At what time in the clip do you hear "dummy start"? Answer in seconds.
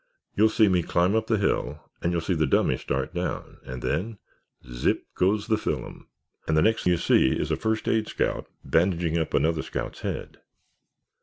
2.47-3.13